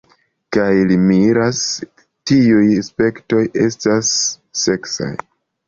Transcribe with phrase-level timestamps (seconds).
[0.55, 1.59] Kaj li miras:
[2.33, 4.13] tiuj spertoj estis
[4.67, 5.15] seksaj.